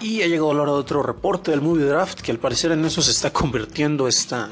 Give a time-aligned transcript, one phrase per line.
[0.00, 2.84] Y ha llegado la hora de otro reporte del Movie Draft, que al parecer en
[2.84, 4.50] eso se está convirtiendo esta,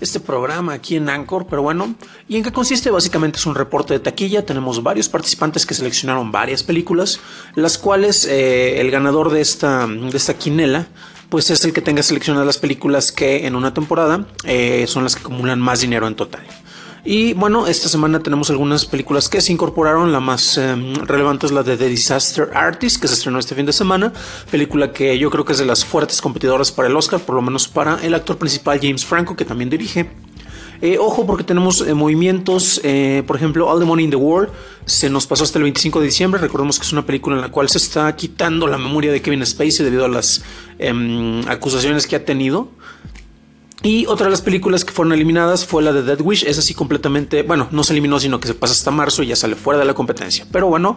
[0.00, 1.94] este programa aquí en Anchor, pero bueno,
[2.28, 2.90] ¿y en qué consiste?
[2.90, 7.20] Básicamente es un reporte de taquilla, tenemos varios participantes que seleccionaron varias películas,
[7.54, 10.88] las cuales eh, el ganador de esta, de esta quinela
[11.28, 15.16] pues es el que tenga seleccionadas las películas que en una temporada eh, son las
[15.16, 16.46] que acumulan más dinero en total.
[17.08, 20.10] Y bueno, esta semana tenemos algunas películas que se incorporaron.
[20.10, 23.64] La más em, relevante es la de The Disaster Artist, que se estrenó este fin
[23.64, 24.12] de semana.
[24.50, 27.42] Película que yo creo que es de las fuertes competidoras para el Oscar, por lo
[27.42, 30.10] menos para el actor principal James Franco, que también dirige.
[30.82, 34.50] Eh, ojo porque tenemos eh, movimientos, eh, por ejemplo, All the Money in the World
[34.84, 36.40] se nos pasó hasta el 25 de diciembre.
[36.40, 39.46] Recordemos que es una película en la cual se está quitando la memoria de Kevin
[39.46, 40.42] Spacey debido a las
[40.80, 42.68] em, acusaciones que ha tenido.
[43.86, 46.42] Y otra de las películas que fueron eliminadas fue la de Dead Wish.
[46.42, 49.36] Es así completamente, bueno, no se eliminó, sino que se pasa hasta marzo y ya
[49.36, 50.44] sale fuera de la competencia.
[50.50, 50.96] Pero bueno,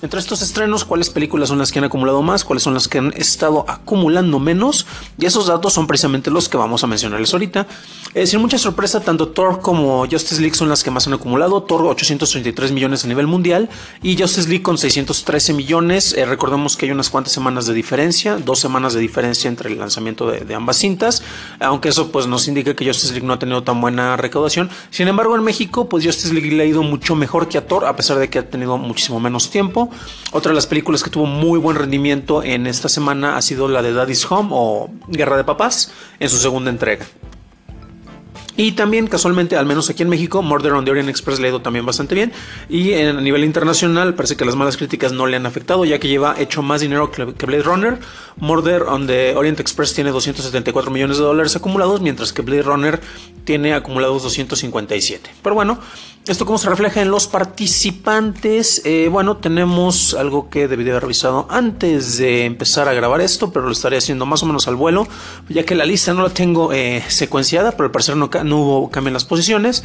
[0.00, 2.42] entre estos estrenos, ¿cuáles películas son las que han acumulado más?
[2.42, 4.86] ¿Cuáles son las que han estado acumulando menos?
[5.18, 7.66] Y esos datos son precisamente los que vamos a mencionarles ahorita.
[8.14, 11.62] Eh, sin mucha sorpresa, tanto Thor como Justice League son las que más han acumulado.
[11.64, 13.68] Thor 833 millones a nivel mundial
[14.02, 16.14] y Justice League con 613 millones.
[16.14, 19.78] Eh, recordemos que hay unas cuantas semanas de diferencia, dos semanas de diferencia entre el
[19.78, 21.22] lanzamiento de, de ambas cintas,
[21.60, 24.70] aunque eso pues nos indica que Justice League no ha tenido tan buena recaudación.
[24.90, 27.84] Sin embargo, en México, pues Justice League le ha ido mucho mejor que a Thor,
[27.84, 29.90] a pesar de que ha tenido muchísimo menos tiempo.
[30.32, 33.82] Otra de las películas que tuvo muy buen rendimiento en esta semana ha sido la
[33.82, 37.06] de Daddy's Home o Guerra de Papás en su segunda entrega.
[38.60, 41.48] Y también, casualmente, al menos aquí en México, Murder on the Orient Express le ha
[41.48, 42.30] ido también bastante bien.
[42.68, 46.08] Y a nivel internacional, parece que las malas críticas no le han afectado, ya que
[46.08, 47.98] lleva hecho más dinero que Blade Runner.
[48.36, 53.00] Murder on the Orient Express tiene 274 millones de dólares acumulados, mientras que Blade Runner
[53.44, 55.30] tiene acumulados 257.
[55.42, 55.78] Pero bueno,
[56.26, 58.82] esto cómo se refleja en los participantes.
[58.84, 63.52] Eh, bueno, tenemos algo que debí de haber revisado antes de empezar a grabar esto,
[63.52, 65.08] pero lo estaré haciendo más o menos al vuelo,
[65.48, 68.90] ya que la lista no la tengo eh, secuenciada, pero al parecer no, no hubo
[68.90, 69.82] cambio en las posiciones.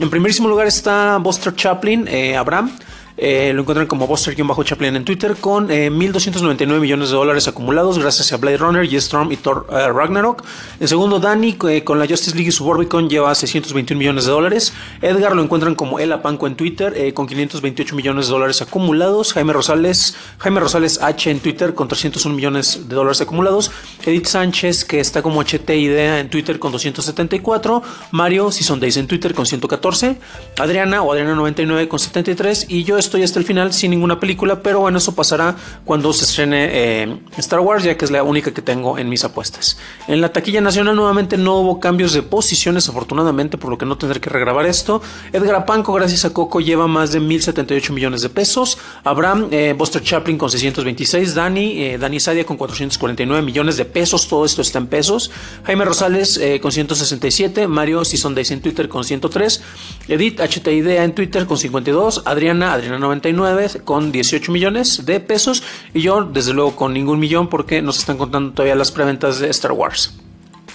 [0.00, 2.76] En primerísimo lugar está Buster Chaplin, eh, Abraham.
[3.18, 8.30] Eh, lo encuentran como Buster-Chaplin en Twitter con 1.299 eh, millones de dólares acumulados gracias
[8.32, 10.44] a Blade Runner, Storm y Thor eh, Ragnarok.
[10.80, 14.74] En segundo, Danny con la Justice League y Suburbicon lleva 621 millones de dólares.
[15.00, 19.32] Edgar lo encuentran como El Apanco en Twitter con 528 millones de dólares acumulados.
[19.32, 23.70] Jaime Rosales, Jaime Rosales H en Twitter con 301 millones de dólares acumulados.
[24.04, 27.82] Edith Sánchez que está como HT Idea en Twitter con 274.
[28.10, 30.16] Mario Season Days en Twitter con 114.
[30.58, 32.66] Adriana o Adriana 99 con 73.
[32.68, 36.24] Y yo estoy hasta el final sin ninguna película, pero bueno, eso pasará cuando se
[36.24, 39.78] estrene eh, Star Wars, ya que es la única que tengo en mis apuestas.
[40.08, 43.96] En la taquilla nacional nuevamente no hubo cambios de posiciones, afortunadamente, por lo que no
[43.96, 45.00] tendré que regrabar esto.
[45.32, 48.78] Edgar Apanco, gracias a Coco, lleva más de 1.078 millones de pesos.
[49.04, 51.34] Abraham, eh, Buster Chaplin con 626.
[51.34, 54.28] Dani, eh, Dani Sadia con 449 millones de pesos.
[54.28, 55.30] Todo esto está en pesos.
[55.64, 57.66] Jaime Rosales con 167.
[57.66, 59.62] Mario Season Days en Twitter con 103.
[60.08, 62.22] Edith HT Idea en Twitter con 52.
[62.24, 65.62] Adriana, Adriana 99 con 18 millones de pesos
[65.94, 69.50] y yo desde luego con ningún millón porque nos están contando todavía las preventas de
[69.50, 70.14] Star Wars.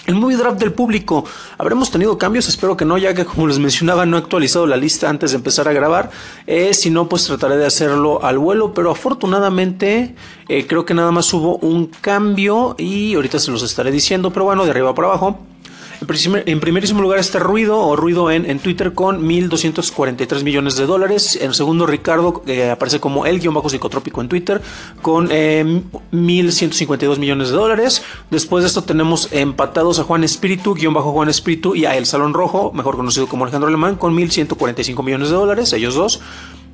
[0.04, 1.24] El movie draft del público.
[1.58, 2.48] ¿Habremos tenido cambios?
[2.48, 5.36] Espero que no, ya que como les mencionaba no he actualizado la lista antes de
[5.36, 6.10] empezar a grabar.
[6.48, 8.74] Eh, si no, pues trataré de hacerlo al vuelo.
[8.74, 10.16] Pero afortunadamente
[10.48, 14.32] eh, creo que nada más hubo un cambio y ahorita se los estaré diciendo.
[14.32, 15.38] Pero bueno, de arriba para abajo.
[16.46, 21.38] En primerísimo lugar está Ruido o Ruido en, en Twitter con 1.243 millones de dólares.
[21.40, 24.60] En segundo, Ricardo eh, aparece como el guion bajo psicotrópico en Twitter
[25.00, 28.02] con 1.152 eh, millones de dólares.
[28.30, 32.06] Después de esto tenemos empatados a Juan Espíritu, guion bajo Juan Espíritu y a El
[32.06, 36.20] Salón Rojo, mejor conocido como Alejandro Alemán, con 1.145 millones de dólares, ellos dos.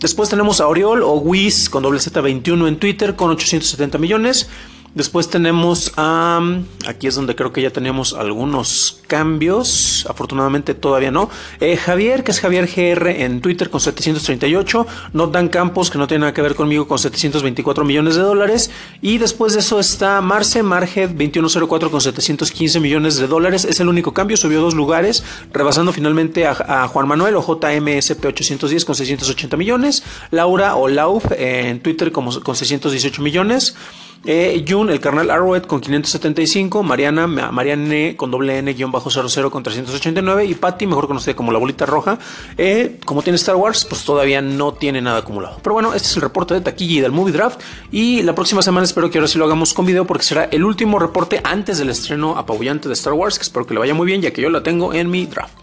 [0.00, 4.48] Después tenemos a Oriol o Wiz con doble Z21 en Twitter con 870 millones.
[4.98, 6.40] Después tenemos a...
[6.84, 10.04] aquí es donde creo que ya tenemos algunos cambios.
[10.10, 11.30] Afortunadamente todavía no.
[11.60, 14.88] Eh, Javier, que es Javier GR en Twitter con 738.
[15.30, 18.72] Dan Campos, que no tiene nada que ver conmigo, con 724 millones de dólares.
[19.00, 23.64] Y después de eso está Marce Marget 2104 con 715 millones de dólares.
[23.66, 24.36] Es el único cambio.
[24.36, 30.02] Subió dos lugares, rebasando finalmente a, Juan Manuel o JMSP 810 con 680 millones.
[30.32, 33.76] Laura o Lauf en Twitter como, con 618 millones.
[34.24, 39.50] Eh, Jun, el carnal Arrowhead con 575, Mariana, Marianne con doble N guion bajo 00
[39.50, 42.18] con 389 y Patty, mejor conocida como la bolita roja,
[42.56, 45.58] eh, como tiene Star Wars, pues todavía no tiene nada acumulado.
[45.62, 47.60] Pero bueno, este es el reporte de taquilla y del movie draft
[47.92, 50.64] y la próxima semana espero que ahora sí lo hagamos con video porque será el
[50.64, 54.06] último reporte antes del estreno apabullante de Star Wars, que espero que le vaya muy
[54.06, 55.54] bien ya que yo la tengo en mi draft.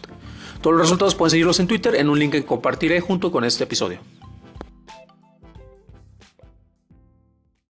[0.62, 3.66] Todos los resultados pueden seguirlos en Twitter en un link que compartiré junto con este
[3.66, 4.00] episodio.